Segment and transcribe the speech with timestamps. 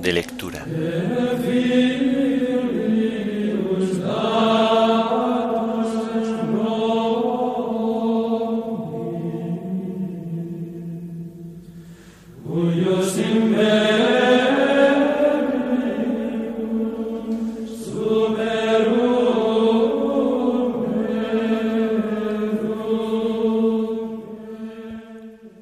[0.00, 0.64] de lectura.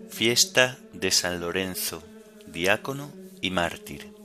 [0.09, 2.03] Fiesta de San Lorenzo,
[2.47, 4.17] diácono y mártir.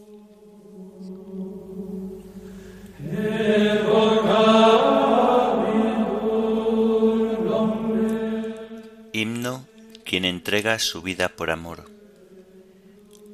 [10.41, 11.91] Entrega su vida por amor.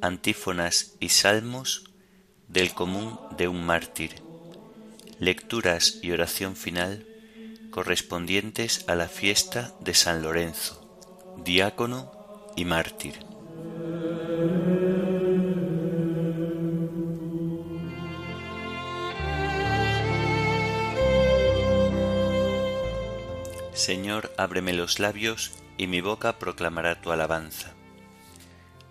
[0.02, 1.84] Antífonas y salmos
[2.48, 4.16] del común de un mártir.
[5.18, 7.06] Lecturas y oración final
[7.70, 10.86] correspondientes a la fiesta de San Lorenzo,
[11.38, 12.12] diácono
[12.56, 13.14] y mártir.
[23.72, 27.72] Señor, ábreme los labios y mi boca proclamará tu alabanza.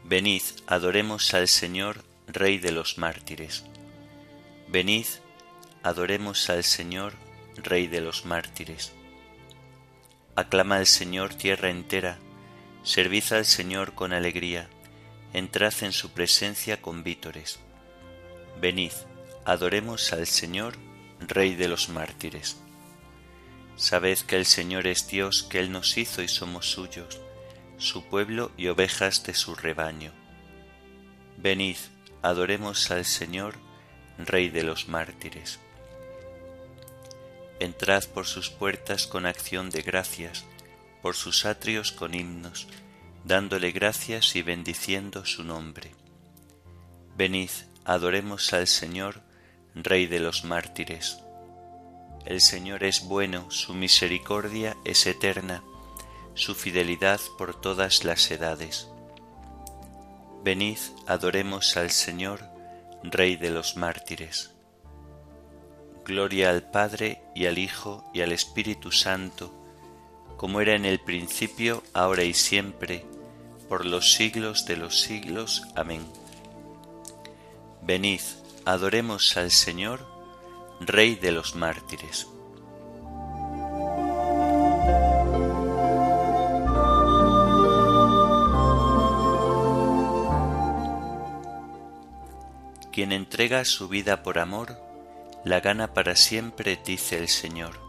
[0.03, 3.65] Venid, adoremos al Señor, Rey de los mártires.
[4.69, 5.05] Venid,
[5.83, 7.13] adoremos al Señor,
[7.57, 8.93] Rey de los mártires.
[10.35, 12.19] Aclama al Señor tierra entera,
[12.83, 14.69] servid al Señor con alegría,
[15.33, 17.59] entrad en su presencia con vítores.
[18.61, 18.93] Venid,
[19.45, 20.75] adoremos al Señor,
[21.19, 22.57] Rey de los mártires.
[23.77, 27.19] Sabed que el Señor es Dios, que Él nos hizo y somos suyos,
[27.77, 30.11] su pueblo y ovejas de su rebaño.
[31.37, 31.77] Venid,
[32.23, 33.55] adoremos al Señor,
[34.17, 35.59] Rey de los mártires.
[37.59, 40.45] Entrad por sus puertas con acción de gracias,
[41.03, 42.67] por sus atrios con himnos,
[43.25, 45.91] dándole gracias y bendiciendo su nombre.
[47.15, 47.51] Venid,
[47.85, 49.21] adoremos al Señor,
[49.75, 51.19] Rey de los mártires.
[52.27, 55.63] El Señor es bueno, su misericordia es eterna,
[56.33, 58.89] su fidelidad por todas las edades.
[60.43, 62.41] Venid, adoremos al Señor,
[63.01, 64.51] Rey de los mártires.
[66.03, 69.53] Gloria al Padre y al Hijo y al Espíritu Santo,
[70.35, 73.05] como era en el principio, ahora y siempre,
[73.69, 75.65] por los siglos de los siglos.
[75.77, 76.05] Amén.
[77.81, 78.19] Venid,
[78.65, 80.16] adoremos al Señor,
[80.79, 82.27] Rey de los mártires.
[92.91, 94.75] Quien entrega su vida por amor,
[95.43, 97.79] la gana para siempre, dice el Señor.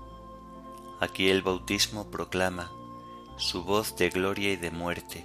[1.00, 2.70] Aquí el bautismo proclama
[3.38, 5.24] su voz de gloria y de muerte.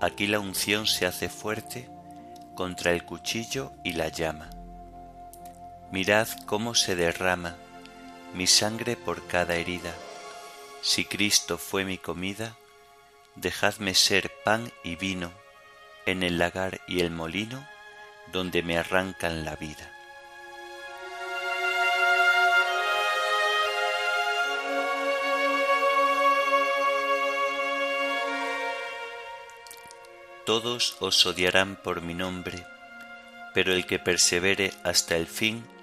[0.00, 1.90] Aquí la unción se hace fuerte
[2.54, 4.55] contra el cuchillo y la llama.
[5.92, 7.56] Mirad cómo se derrama
[8.34, 9.94] mi sangre por cada herida.
[10.82, 12.56] Si Cristo fue mi comida,
[13.36, 15.32] dejadme ser pan y vino
[16.04, 17.66] en el lagar y el molino
[18.32, 19.92] donde me arrancan la vida.
[30.44, 32.64] Todos os odiarán por mi nombre,
[33.54, 35.64] pero el que persevere hasta el fin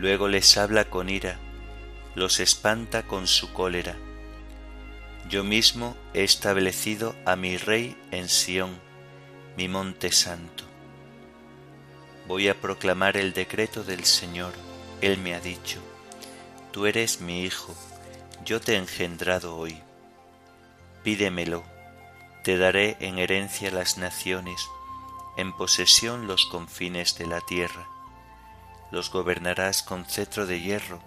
[0.00, 1.40] Luego les habla con ira,
[2.14, 3.96] los espanta con su cólera.
[5.28, 8.78] Yo mismo he establecido a mi rey en Sión,
[9.56, 10.62] mi monte santo.
[12.28, 14.52] Voy a proclamar el decreto del Señor.
[15.00, 15.80] Él me ha dicho,
[16.70, 17.74] Tú eres mi hijo,
[18.44, 19.82] yo te he engendrado hoy.
[21.02, 21.64] Pídemelo,
[22.44, 24.64] te daré en herencia las naciones,
[25.36, 27.97] en posesión los confines de la tierra
[28.90, 31.02] los gobernarás con cetro de hierro,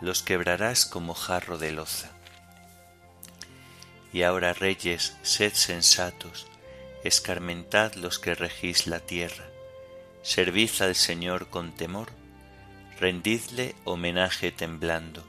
[0.00, 2.10] los quebrarás como jarro de loza.
[4.12, 6.46] Y ahora, reyes, sed sensatos,
[7.02, 9.44] escarmentad los que regís la tierra,
[10.22, 12.08] servid al Señor con temor,
[13.00, 15.24] rendidle homenaje temblando.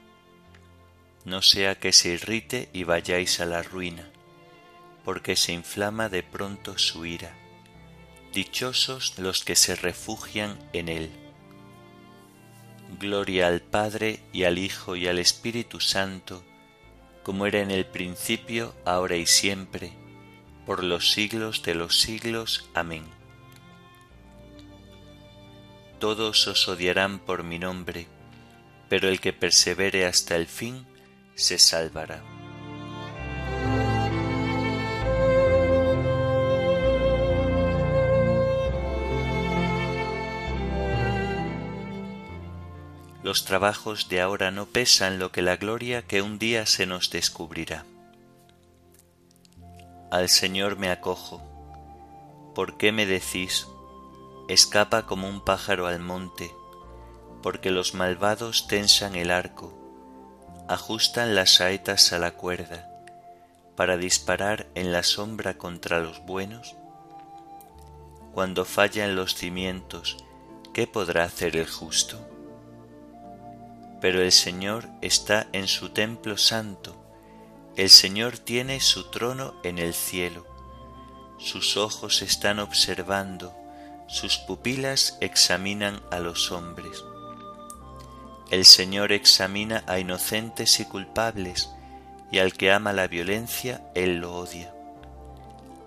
[1.23, 4.07] No sea que se irrite y vayáis a la ruina,
[5.03, 7.33] porque se inflama de pronto su ira.
[8.33, 11.24] Dichosos los que se refugian en él
[12.99, 16.43] Gloria al Padre y al Hijo y al Espíritu Santo,
[17.23, 19.93] como era en el principio, ahora y siempre,
[20.65, 22.69] por los siglos de los siglos.
[22.73, 23.03] Amén.
[25.99, 28.07] Todos os odiarán por mi nombre,
[28.89, 30.85] pero el que persevere hasta el fin
[31.35, 32.34] se salvará.
[43.35, 47.09] Los trabajos de ahora no pesan lo que la gloria que un día se nos
[47.09, 47.83] descubrirá.
[50.09, 51.41] Al Señor me acojo.
[52.55, 53.67] ¿Por qué me decís?
[54.47, 56.49] Escapa como un pájaro al monte,
[57.43, 59.77] porque los malvados tensan el arco,
[60.69, 62.89] ajustan las saetas a la cuerda,
[63.75, 66.77] para disparar en la sombra contra los buenos.
[68.33, 70.23] Cuando fallan los cimientos,
[70.73, 72.29] ¿qué podrá hacer el justo?
[74.01, 76.95] Pero el Señor está en su templo santo,
[77.75, 80.45] el Señor tiene su trono en el cielo,
[81.37, 83.53] sus ojos están observando,
[84.07, 87.03] sus pupilas examinan a los hombres.
[88.51, 91.69] El Señor examina a inocentes y culpables,
[92.31, 94.73] y al que ama la violencia, Él lo odia.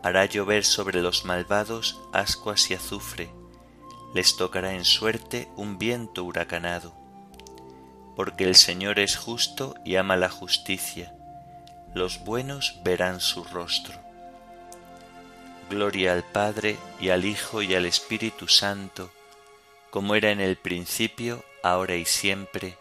[0.03, 3.31] Hará llover sobre los malvados ascuas y azufre,
[4.15, 6.98] les tocará en suerte un viento huracanado
[8.19, 11.15] porque el Señor es justo y ama la justicia.
[11.95, 13.95] Los buenos verán su rostro.
[15.71, 19.13] Gloria al Padre y al Hijo y al Espíritu Santo,
[19.91, 22.77] como era en el principio, ahora y siempre,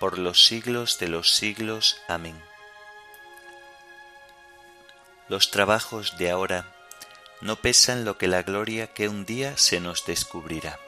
[0.00, 1.98] por los siglos de los siglos.
[2.08, 2.42] Amén.
[5.28, 6.66] Los trabajos de ahora
[7.40, 10.80] no pesan lo que la gloria que un día se nos descubrirá.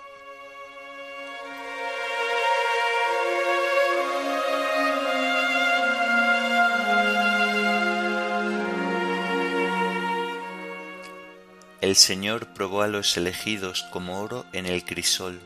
[11.85, 15.39] El Señor probó a los elegidos como oro en el crisol,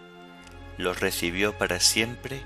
[0.76, 2.42] los recibió para siempre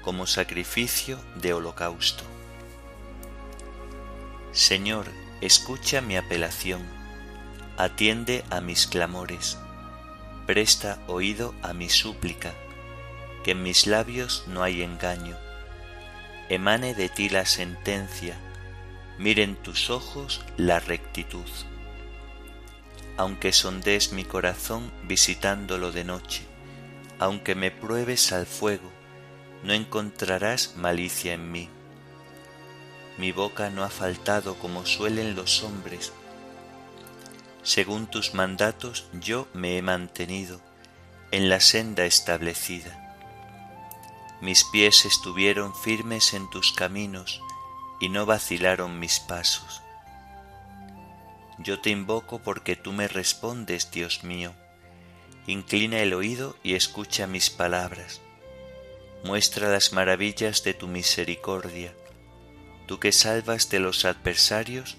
[0.00, 2.24] como sacrificio de holocausto.
[4.52, 5.04] Señor,
[5.42, 6.80] escucha mi apelación,
[7.76, 9.58] atiende a mis clamores,
[10.46, 12.54] presta oído a mi súplica,
[13.44, 15.36] que en mis labios no hay engaño.
[16.48, 18.38] Emane de ti la sentencia,
[19.18, 21.44] miren tus ojos la rectitud
[23.16, 26.42] aunque sondees mi corazón visitándolo de noche,
[27.18, 28.90] aunque me pruebes al fuego,
[29.62, 31.68] no encontrarás malicia en mí.
[33.18, 36.12] Mi boca no ha faltado como suelen los hombres.
[37.62, 40.60] Según tus mandatos yo me he mantenido
[41.30, 43.02] en la senda establecida.
[44.40, 47.40] Mis pies estuvieron firmes en tus caminos
[48.00, 49.82] y no vacilaron mis pasos.
[51.58, 54.52] Yo te invoco porque tú me respondes, Dios mío.
[55.46, 58.20] Inclina el oído y escucha mis palabras.
[59.24, 61.94] Muestra las maravillas de tu misericordia,
[62.86, 64.96] tú que salvas de los adversarios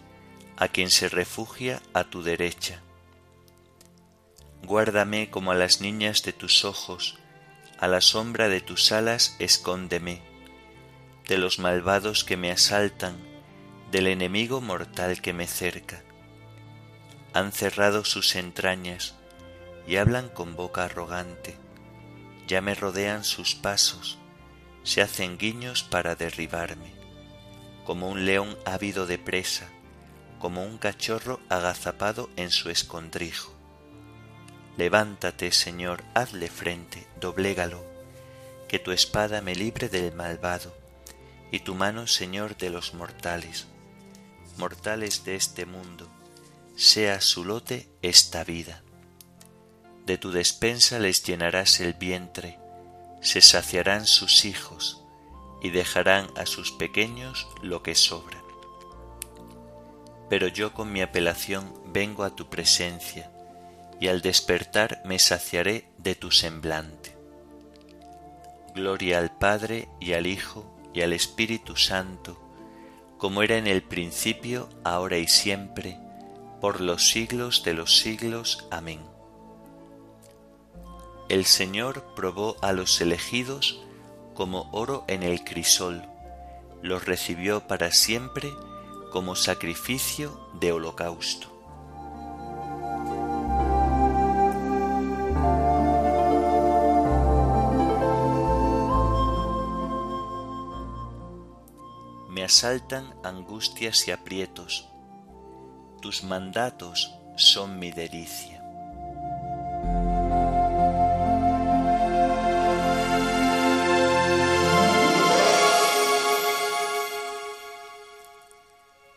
[0.57, 2.81] a quien se refugia a tu derecha.
[4.63, 7.19] Guárdame como a las niñas de tus ojos,
[7.77, 10.21] a la sombra de tus alas escóndeme,
[11.27, 13.15] de los malvados que me asaltan,
[13.91, 16.06] del enemigo mortal que me cerca
[17.37, 19.13] han cerrado sus entrañas
[19.85, 21.55] y hablan con boca arrogante.
[22.47, 24.17] Ya me rodean sus pasos,
[24.81, 26.95] se hacen guiños para derribarme,
[27.85, 29.69] como un león ávido de presa,
[30.39, 33.53] como un cachorro agazapado en su escondrijo.
[34.75, 37.85] Levántate, Señor, hazle frente, doblégalo,
[38.67, 40.75] que tu espada me libre del malvado,
[41.51, 43.67] y tu mano, Señor, de los mortales,
[44.57, 46.09] mortales de este mundo,
[46.77, 48.83] sea su lote esta vida.
[50.05, 52.59] De tu despensa les llenarás el vientre,
[53.19, 55.03] se saciarán sus hijos
[55.63, 58.43] y dejarán a sus pequeños lo que sobra.
[60.29, 63.31] Pero yo con mi apelación vengo a tu presencia,
[63.99, 67.17] y al despertar me saciaré de tu semblante.
[68.75, 72.39] Gloria al Padre y al Hijo y al Espíritu Santo,
[73.17, 75.97] como era en el principio, ahora y siempre,
[76.59, 78.67] por los siglos de los siglos.
[78.71, 79.01] Amén.
[81.29, 83.81] El Señor probó a los elegidos
[84.33, 86.03] como oro en el crisol,
[86.81, 88.49] los recibió para siempre
[89.11, 91.53] como sacrificio de holocausto.
[102.29, 104.87] Me asaltan angustias y aprietos
[106.01, 108.61] tus mandatos son mi delicia.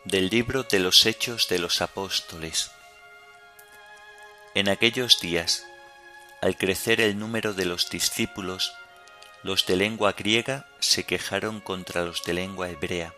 [0.05, 2.71] Del libro de los Hechos de los Apóstoles.
[4.55, 5.63] En aquellos días,
[6.41, 8.73] al crecer el número de los discípulos,
[9.43, 13.13] los de lengua griega se quejaron contra los de lengua hebrea,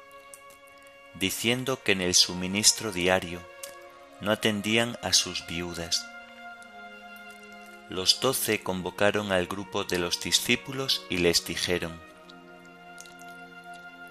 [1.13, 3.52] diciendo que en el suministro diario
[4.23, 6.07] no atendían a sus viudas.
[7.89, 11.99] Los doce convocaron al grupo de los discípulos y les dijeron,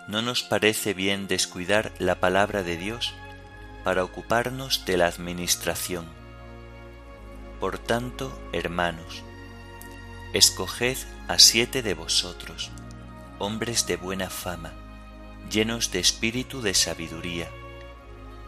[0.08, 3.14] No nos parece bien descuidar la palabra de Dios
[3.84, 6.06] para ocuparnos de la administración.
[7.58, 9.22] Por tanto, hermanos,
[10.34, 12.70] escoged a siete de vosotros,
[13.38, 14.72] hombres de buena fama,
[15.50, 17.48] llenos de espíritu de sabiduría,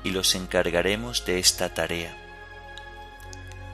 [0.04, 2.14] y los encargaremos de esta tarea.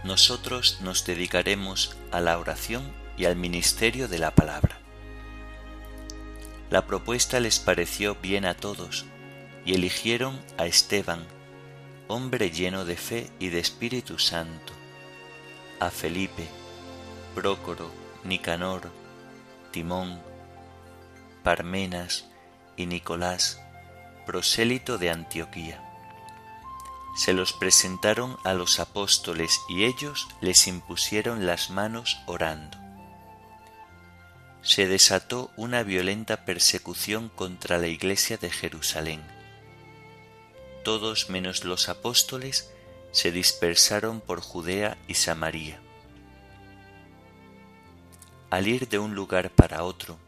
[0.05, 4.79] Nosotros nos dedicaremos a la oración y al ministerio de la palabra.
[6.71, 9.05] La propuesta les pareció bien a todos,
[9.67, 11.27] y eligieron a Esteban,
[12.09, 14.73] hombre lleno de fe y de Espíritu Santo,
[15.81, 16.47] a Felipe,
[17.35, 17.91] Prócoro,
[18.25, 18.91] Nicanor,
[19.73, 20.23] Timón,
[21.43, 22.27] Parmenas
[22.77, 23.61] y Nicolás,
[24.27, 25.90] prosélito de Antioquía
[27.15, 32.79] se los presentaron a los apóstoles y ellos les impusieron las manos orando.
[34.63, 39.23] Se desató una violenta persecución contra la iglesia de Jerusalén.
[40.85, 42.71] Todos menos los apóstoles
[43.13, 45.81] se dispersaron por Judea y Samaria.
[48.51, 50.19] Al ir de un lugar para otro,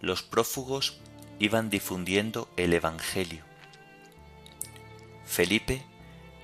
[0.00, 0.98] los prófugos
[1.38, 3.44] iban difundiendo el Evangelio.
[5.24, 5.82] Felipe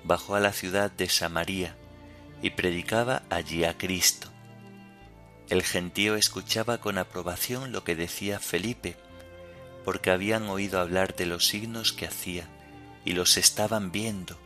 [0.04, 1.76] bajó a la ciudad de Samaria
[2.42, 4.28] y predicaba allí a Cristo.
[5.48, 8.96] El gentío escuchaba con aprobación lo que decía Felipe,
[9.84, 12.48] porque habían oído hablar de los signos que hacía
[13.04, 14.38] y los estaban viendo.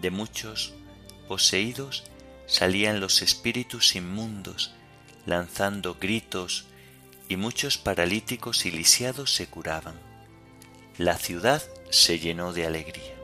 [0.00, 0.74] De muchos,
[1.28, 2.04] poseídos,
[2.46, 4.74] salían los espíritus inmundos,
[5.24, 6.66] lanzando gritos,
[7.28, 9.98] y muchos paralíticos y lisiados se curaban.
[10.96, 13.15] La ciudad se llenó de alegría.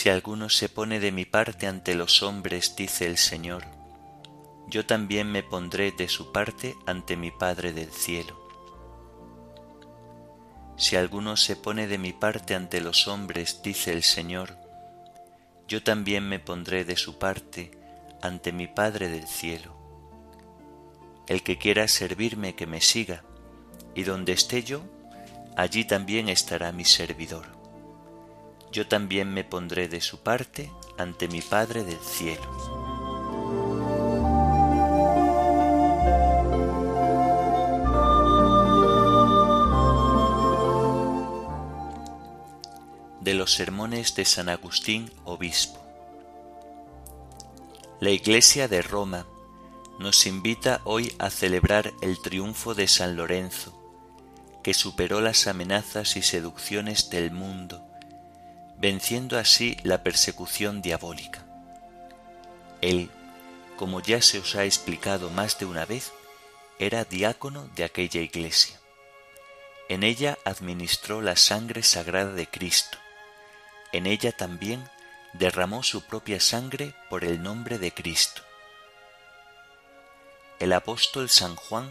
[0.00, 3.66] Si alguno se pone de mi parte ante los hombres, dice el Señor,
[4.66, 8.40] yo también me pondré de su parte ante mi Padre del cielo.
[10.78, 14.56] Si alguno se pone de mi parte ante los hombres, dice el Señor,
[15.68, 17.70] yo también me pondré de su parte
[18.22, 19.76] ante mi Padre del cielo.
[21.26, 23.22] El que quiera servirme, que me siga,
[23.94, 24.80] y donde esté yo,
[25.58, 27.59] allí también estará mi servidor
[28.72, 32.40] yo también me pondré de su parte ante mi Padre del cielo.
[43.20, 45.78] De los sermones de San Agustín, obispo.
[48.00, 49.26] La Iglesia de Roma
[49.98, 53.76] nos invita hoy a celebrar el triunfo de San Lorenzo,
[54.62, 57.89] que superó las amenazas y seducciones del mundo
[58.80, 61.44] venciendo así la persecución diabólica.
[62.80, 63.10] Él,
[63.76, 66.12] como ya se os ha explicado más de una vez,
[66.78, 68.80] era diácono de aquella iglesia.
[69.90, 72.96] En ella administró la sangre sagrada de Cristo.
[73.92, 74.88] En ella también
[75.34, 78.42] derramó su propia sangre por el nombre de Cristo.
[80.58, 81.90] El apóstol San Juan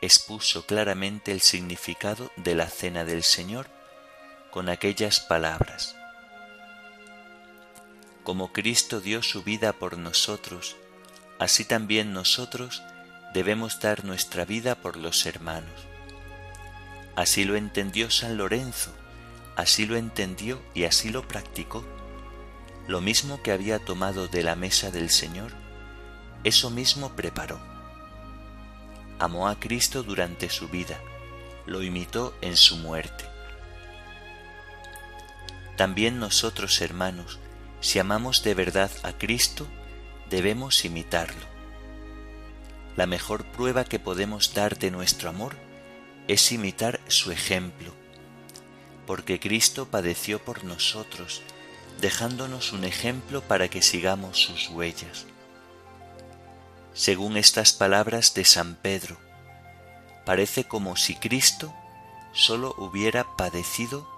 [0.00, 3.66] expuso claramente el significado de la cena del Señor
[4.50, 5.96] con aquellas palabras.
[8.24, 10.76] Como Cristo dio su vida por nosotros,
[11.40, 12.82] así también nosotros
[13.34, 15.72] debemos dar nuestra vida por los hermanos.
[17.16, 18.92] Así lo entendió San Lorenzo,
[19.56, 21.84] así lo entendió y así lo practicó.
[22.86, 25.52] Lo mismo que había tomado de la mesa del Señor,
[26.44, 27.60] eso mismo preparó.
[29.18, 31.00] Amó a Cristo durante su vida,
[31.66, 33.24] lo imitó en su muerte.
[35.76, 37.38] También nosotros, hermanos,
[37.82, 39.66] si amamos de verdad a Cristo,
[40.30, 41.44] debemos imitarlo.
[42.96, 45.56] La mejor prueba que podemos dar de nuestro amor
[46.28, 47.92] es imitar su ejemplo,
[49.04, 51.42] porque Cristo padeció por nosotros,
[52.00, 55.26] dejándonos un ejemplo para que sigamos sus huellas.
[56.94, 59.18] Según estas palabras de San Pedro,
[60.24, 61.74] parece como si Cristo
[62.32, 64.08] solo hubiera padecido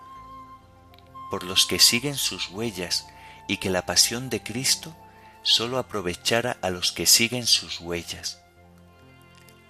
[1.31, 3.07] por los que siguen sus huellas
[3.47, 4.95] y que la pasión de Cristo
[5.43, 8.41] solo aprovechara a los que siguen sus huellas.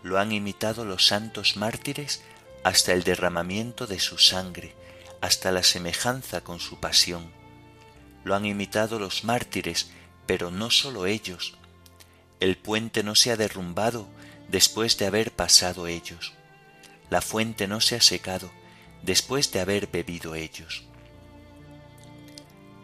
[0.03, 2.23] Lo han imitado los santos mártires
[2.63, 4.75] hasta el derramamiento de su sangre,
[5.21, 7.31] hasta la semejanza con su pasión.
[8.25, 9.91] Lo han imitado los mártires,
[10.27, 11.55] pero no solo ellos.
[12.41, 14.07] El puente no se ha derrumbado
[14.49, 16.33] después de haber pasado ellos.
[17.11, 18.51] La fuente no se ha secado
[19.03, 20.85] después de haber bebido ellos.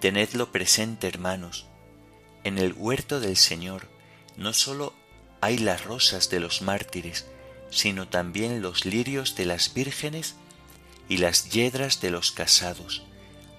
[0.00, 1.66] Tenedlo presente, hermanos,
[2.42, 3.86] en el huerto del Señor
[4.38, 4.94] no sólo
[5.42, 7.26] hay las rosas de los mártires,
[7.68, 10.36] sino también los lirios de las vírgenes
[11.10, 13.02] y las yedras de los casados,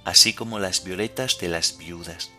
[0.03, 2.31] así como las violetas de las viudas.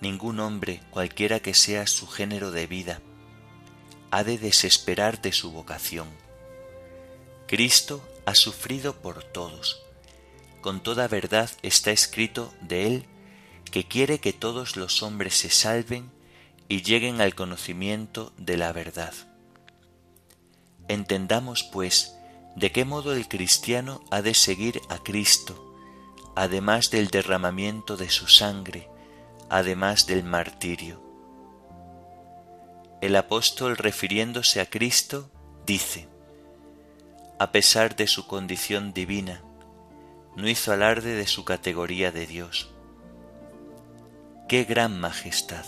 [0.00, 3.00] Ningún hombre, cualquiera que sea su género de vida,
[4.12, 6.06] ha de desesperar de su vocación.
[7.48, 9.83] Cristo ha sufrido por todos.
[10.64, 13.04] Con toda verdad está escrito de él
[13.70, 16.10] que quiere que todos los hombres se salven
[16.68, 19.12] y lleguen al conocimiento de la verdad.
[20.88, 22.16] Entendamos, pues,
[22.56, 25.76] de qué modo el cristiano ha de seguir a Cristo,
[26.34, 28.88] además del derramamiento de su sangre,
[29.50, 30.98] además del martirio.
[33.02, 35.30] El apóstol refiriéndose a Cristo
[35.66, 36.08] dice,
[37.38, 39.43] a pesar de su condición divina,
[40.36, 42.74] no hizo alarde de su categoría de Dios
[44.48, 45.64] qué gran majestad.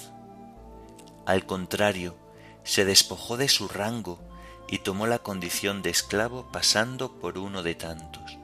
[1.24, 2.14] Al contrario,
[2.62, 4.20] se despojó de su rango
[4.68, 8.38] y tomó la condición de esclavo pasando por uno de tantos.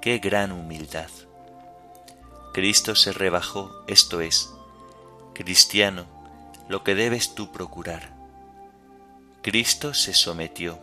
[0.00, 1.10] Qué gran humildad.
[2.54, 4.50] Cristo se rebajó, esto es,
[5.34, 6.06] cristiano,
[6.68, 8.14] lo que debes tú procurar.
[9.42, 10.78] Cristo se sometió.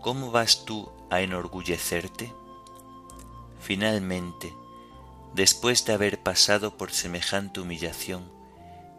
[0.00, 2.32] ¿Cómo vas tú a enorgullecerte?
[3.60, 4.52] Finalmente,
[5.34, 8.32] después de haber pasado por semejante humillación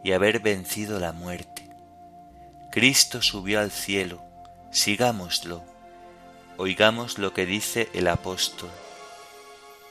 [0.04, 1.69] y haber vencido la muerte.
[2.72, 4.24] Cristo subió al cielo,
[4.72, 5.63] sigámoslo,
[6.58, 8.69] oigamos lo que dice el apóstol.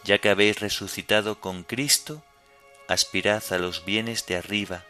[0.04, 2.22] Ya que habéis resucitado con Cristo,
[2.88, 4.84] aspirad a los bienes de arriba,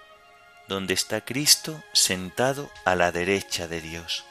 [0.69, 4.25] donde está Cristo sentado a la derecha de Dios.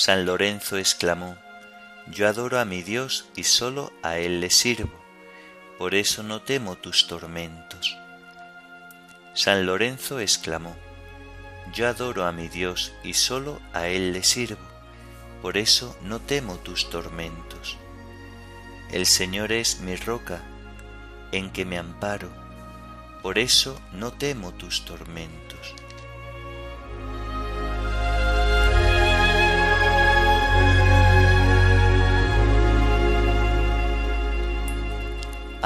[0.00, 1.36] San Lorenzo exclamó,
[2.06, 4.96] Yo adoro a mi Dios y sólo a Él le sirvo,
[5.76, 7.96] por eso no temo tus tormentos.
[9.34, 10.76] San Lorenzo exclamó,
[11.74, 14.62] Yo adoro a mi Dios y sólo a Él le sirvo,
[15.42, 17.76] por eso no temo tus tormentos.
[18.92, 20.42] El Señor es mi roca,
[21.32, 22.30] en que me amparo,
[23.20, 25.74] por eso no temo tus tormentos.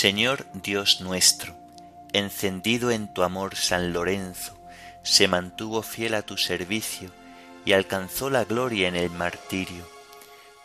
[0.00, 1.56] Señor Dios nuestro,
[2.12, 4.56] encendido en tu amor San Lorenzo,
[5.02, 7.10] se mantuvo fiel a tu servicio
[7.64, 9.84] y alcanzó la gloria en el martirio.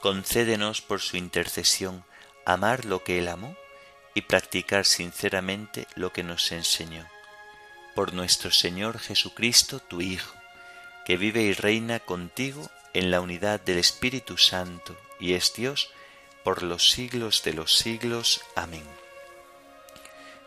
[0.01, 2.05] Concédenos por su intercesión
[2.45, 3.57] amar lo que él amó
[4.13, 7.07] y practicar sinceramente lo que nos enseñó.
[7.95, 10.35] Por nuestro Señor Jesucristo, tu Hijo,
[11.07, 15.89] que vive y reina contigo en la unidad del Espíritu Santo y es Dios
[16.43, 18.41] por los siglos de los siglos.
[18.55, 18.83] Amén.